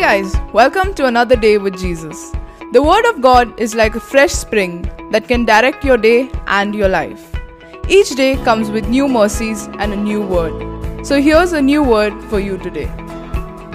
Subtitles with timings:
[0.00, 2.32] Guys, welcome to another day with Jesus.
[2.72, 6.74] The Word of God is like a fresh spring that can direct your day and
[6.74, 7.36] your life.
[7.86, 11.06] Each day comes with new mercies and a new word.
[11.06, 12.90] So here's a new word for you today.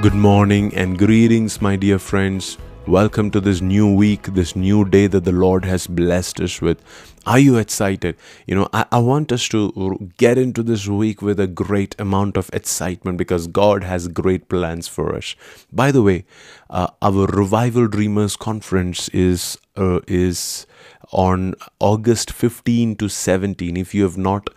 [0.01, 2.57] Good morning and greetings, my dear friends.
[2.87, 6.83] Welcome to this new week, this new day that the Lord has blessed us with.
[7.25, 8.15] Are you excited?
[8.45, 12.37] You know, I, I want us to get into this week with a great amount
[12.37, 15.35] of excitement because God has great plans for us.
[15.73, 16.25] By the way,
[16.69, 20.67] uh, our Revival Dreamers conference is uh, is
[21.11, 23.77] on August 15 to 17.
[23.77, 24.49] If you have not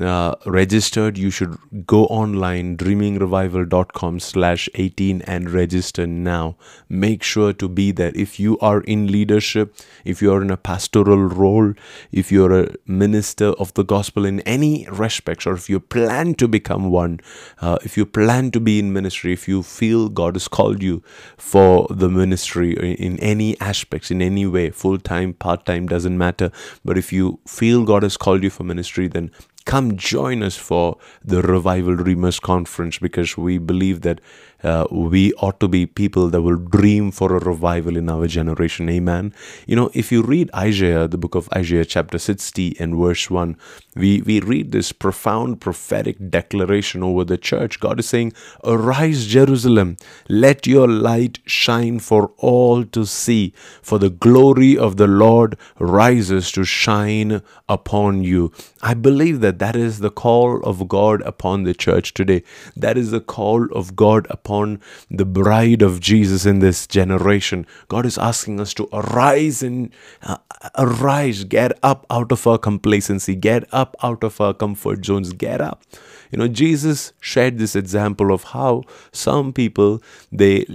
[0.00, 1.56] uh, registered, you should
[1.86, 6.56] go online dreamingrevival.com slash 18 and register now.
[6.88, 8.12] Make sure to be there.
[8.14, 11.74] If you are in leadership, if you are in a pastoral role,
[12.10, 16.48] if you're a minister of the gospel in any respects, or if you plan to
[16.48, 17.20] become one,
[17.60, 21.02] uh, if you plan to be in ministry, if you feel God has called you
[21.36, 26.50] for the ministry in any aspects, in any way, full time, part time, doesn't matter.
[26.84, 29.30] But if you feel God has called you for ministry, then
[29.64, 34.20] come join us for the Revival Dreamers Conference because we believe that
[34.62, 38.88] uh, we ought to be people that will dream for a revival in our generation.
[38.88, 39.34] Amen.
[39.66, 43.56] You know, if you read Isaiah, the book of Isaiah, chapter 60 and verse 1,
[43.94, 47.78] we, we read this profound prophetic declaration over the church.
[47.78, 48.32] God is saying,
[48.64, 55.06] Arise, Jerusalem, let your light shine for all to see, for the glory of the
[55.06, 58.50] Lord rises to shine upon you.
[58.82, 62.42] I believe that that is the call of God upon the church today.
[62.76, 64.80] That is the call of God upon
[65.10, 67.66] the bride of Jesus in this generation.
[67.88, 69.90] God is asking us to arise and
[70.22, 70.38] uh,
[70.78, 75.60] arise, get up out of our complacency, get up out of our comfort zones, get
[75.60, 75.82] up.
[76.30, 78.82] You know, Jesus shared this example of how
[79.12, 80.02] some people
[80.32, 80.66] they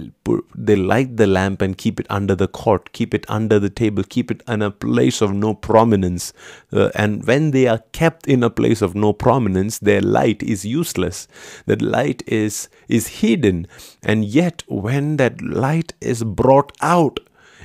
[0.54, 4.02] they light the lamp and keep it under the court, keep it under the table,
[4.02, 6.32] keep it in a place of no prominence.
[6.72, 10.64] Uh, and when they are kept in a place of no prominence, their light is
[10.64, 11.28] useless.
[11.66, 13.66] That light is is hidden,
[14.02, 17.20] and yet when that light is brought out,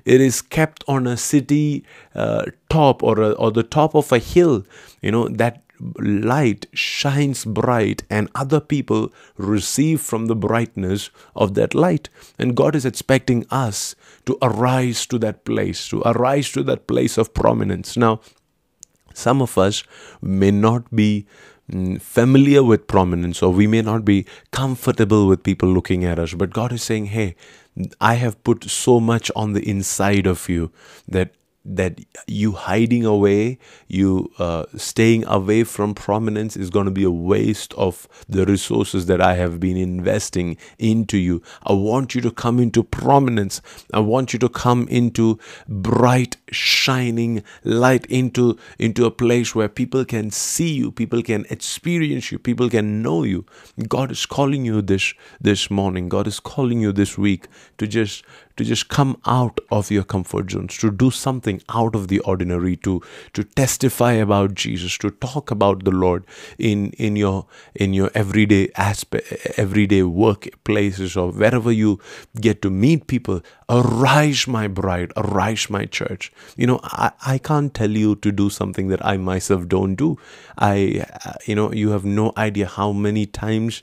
[0.05, 1.83] it is kept on a city
[2.13, 4.63] uh, top or a, or the top of a hill.
[5.01, 5.61] You know that
[5.99, 12.75] light shines bright and other people receive from the brightness of that light and god
[12.75, 13.95] is expecting us
[14.25, 18.19] to arise to that place to arise to that place of prominence now
[19.17, 19.83] some of us
[20.21, 21.25] may not be
[21.71, 26.33] mm, familiar with prominence or we may not be comfortable with people looking at us
[26.33, 27.35] but god is saying hey
[27.99, 30.71] i have put so much on the inside of you
[31.07, 31.33] that
[31.65, 37.11] that you hiding away, you uh, staying away from prominence is going to be a
[37.11, 41.41] waste of the resources that I have been investing into you.
[41.63, 43.61] I want you to come into prominence.
[43.91, 50.05] I want you to come into bright, shining light, into, into a place where people
[50.05, 53.45] can see you, people can experience you, people can know you.
[53.87, 56.09] God is calling you this, this morning.
[56.09, 57.47] God is calling you this week
[57.79, 58.23] to just
[58.57, 62.75] to just come out of your comfort zones, to do something out of the ordinary,
[62.77, 63.01] to
[63.33, 66.25] to testify about Jesus, to talk about the Lord
[66.57, 67.45] in in your
[67.75, 71.99] in your everyday aspect, everyday workplaces or wherever you
[72.39, 73.41] get to meet people.
[73.69, 76.31] Arise, my bride, arise, my church.
[76.55, 80.17] You know, I, I can't tell you to do something that I myself don't do.
[80.57, 81.05] I,
[81.45, 83.81] you know, you have no idea how many times,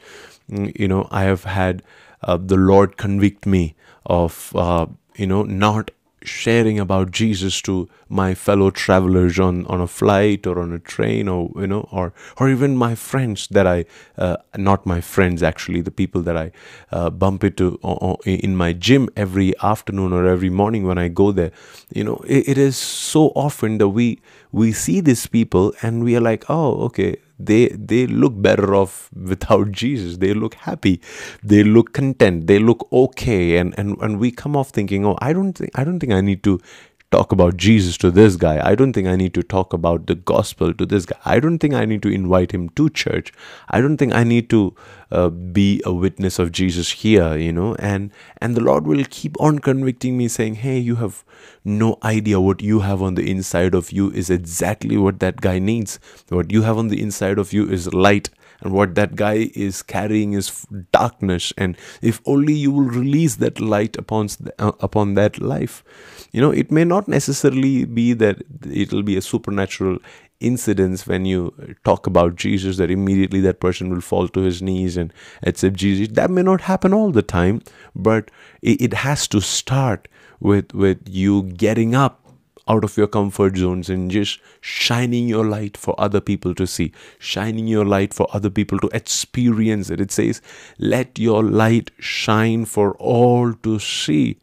[0.51, 1.83] mm, you know, I have had
[2.23, 3.75] uh, the Lord convict me
[4.07, 5.91] of uh, you know not
[6.25, 11.29] sharing about Jesus to my fellow travelers on, on a flight or on a train
[11.29, 13.85] or you know or or even my friends that I
[14.19, 16.53] uh, not my friends actually the people that I
[16.91, 17.79] uh, bump into
[18.25, 21.53] in my gym every afternoon or every morning when I go there.
[21.93, 24.21] You know it, it is so often that we
[24.53, 27.17] we see these people and we are like oh okay
[27.47, 30.19] they they look better off without jesus.
[30.19, 31.01] They look happy.
[31.43, 32.47] They look content.
[32.49, 33.59] They look okay.
[33.59, 36.21] And and, and we come off thinking oh i don't think i don't think i
[36.21, 36.61] need to
[37.13, 38.55] talk about Jesus to this guy.
[38.67, 41.19] I don't think I need to talk about the gospel to this guy.
[41.25, 43.33] I don't think I need to invite him to church.
[43.69, 44.75] I don't think I need to
[45.11, 47.75] uh, be a witness of Jesus here, you know.
[47.77, 48.11] And
[48.41, 51.23] and the Lord will keep on convicting me, saying, "Hey, you have
[51.65, 55.59] no idea what you have on the inside of you is exactly what that guy
[55.59, 55.99] needs.
[56.41, 58.31] What you have on the inside of you is light."
[58.63, 63.61] And what that guy is carrying is darkness and if only you will release that
[63.61, 64.29] light upon
[64.59, 65.85] uh, upon that life
[66.33, 69.99] you know it may not necessarily be that it will be a supernatural
[70.43, 71.55] incidents when you
[71.85, 75.13] talk about Jesus that immediately that person will fall to his knees and
[75.45, 76.09] accept Jesus.
[76.09, 77.63] That may not happen all the time,
[77.95, 78.31] but
[78.61, 80.09] it has to start
[80.41, 82.22] with with you getting up
[82.69, 86.93] out of your comfort zones and just shining your light for other people to see,
[87.19, 90.01] shining your light for other people to experience it.
[90.01, 90.41] It says,
[90.79, 94.39] Let your light shine for all to see.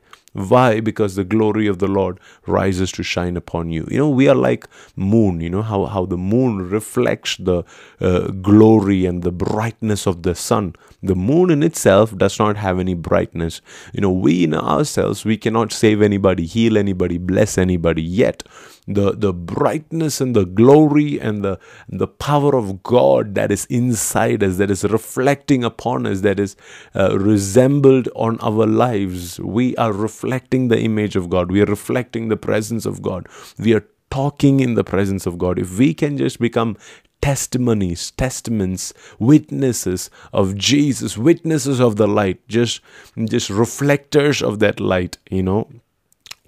[0.47, 0.79] Why?
[0.79, 3.85] Because the glory of the Lord rises to shine upon you.
[3.91, 5.41] You know, we are like moon.
[5.41, 7.63] You know how, how the moon reflects the
[7.99, 10.75] uh, glory and the brightness of the sun.
[11.03, 13.61] The moon in itself does not have any brightness.
[13.93, 18.01] You know, we in ourselves, we cannot save anybody, heal anybody, bless anybody.
[18.01, 18.43] Yet,
[18.89, 21.59] the the brightness and the glory and the
[21.89, 26.55] the power of God that is inside us, that is reflecting upon us, that is
[26.95, 29.39] uh, resembled on our lives.
[29.39, 31.51] We are reflecting the image of God.
[31.51, 33.27] We are reflecting the presence of God.
[33.59, 35.59] We are talking in the presence of God.
[35.59, 36.77] If we can just become
[37.21, 42.81] testimonies, testaments, witnesses of Jesus, witnesses of the light, just
[43.25, 45.69] just reflectors of that light, you know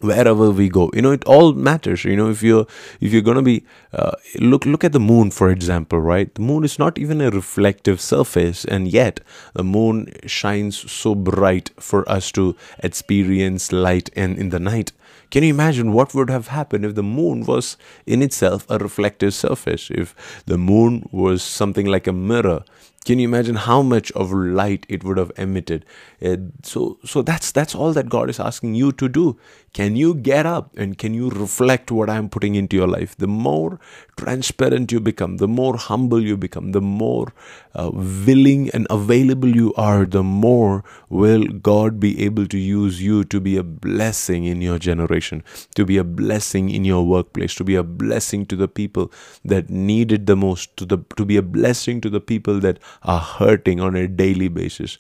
[0.04, 0.90] wherever we go.
[0.94, 2.66] You know it all matters you know if you're
[3.00, 6.34] if you're going to be uh, look look at the moon for example right?
[6.34, 9.20] The moon is not even a reflective surface and yet
[9.54, 14.92] the moon shines so bright for us to experience light and in the night.
[15.32, 19.34] Can you imagine what would have happened if the moon was in itself a reflective
[19.34, 19.90] surface?
[19.90, 22.66] If the moon was something like a mirror
[23.04, 25.86] can you imagine how much of light it would have emitted?
[26.24, 29.38] Uh, so so that's that's all that god is asking you to do.
[29.74, 33.16] Can you get up and can you reflect what i'm putting into your life?
[33.18, 33.80] The more
[34.22, 37.34] transparent you become the more humble you become the more
[37.74, 37.90] uh,
[38.28, 43.40] willing and available you are the more will god be able to use you to
[43.40, 45.44] be a blessing in your generation
[45.76, 49.12] to be a blessing in your workplace to be a blessing to the people
[49.44, 52.78] that need it the most to the to be a blessing to the people that
[53.04, 54.98] are hurting on a daily basis.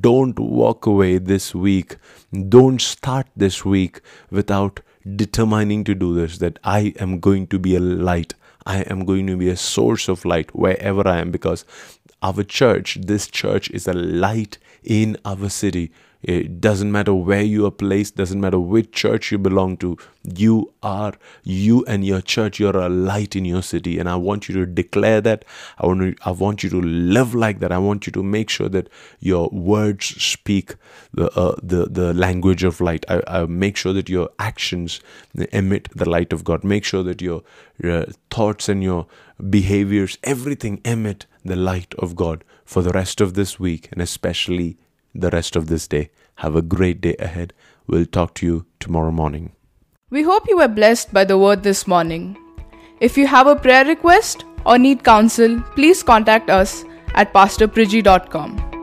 [0.00, 1.96] Don't walk away this week.
[2.48, 4.00] Don't start this week
[4.30, 4.80] without
[5.16, 8.34] determining to do this that I am going to be a light.
[8.66, 11.64] I am going to be a source of light wherever I am because
[12.22, 15.92] our church, this church, is a light in our city.
[16.24, 19.98] It doesn't matter where you are placed, doesn't matter which church you belong to.
[20.22, 21.12] You are,
[21.42, 23.98] you and your church, you're a light in your city.
[23.98, 25.44] And I want you to declare that.
[25.76, 27.72] I want, to, I want you to live like that.
[27.72, 28.88] I want you to make sure that
[29.20, 30.76] your words speak
[31.12, 33.04] the, uh, the, the language of light.
[33.06, 35.00] I, I make sure that your actions
[35.52, 36.64] emit the light of God.
[36.64, 37.42] Make sure that your,
[37.78, 39.06] your thoughts and your
[39.50, 44.78] behaviors, everything emit the light of God for the rest of this week and especially
[45.14, 46.10] the rest of this day.
[46.36, 47.52] Have a great day ahead.
[47.86, 49.52] We'll talk to you tomorrow morning.
[50.10, 52.36] We hope you were blessed by the word this morning.
[53.00, 56.84] If you have a prayer request or need counsel, please contact us
[57.14, 58.73] at pastorpriji.com.